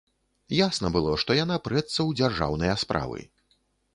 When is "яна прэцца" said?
1.39-1.93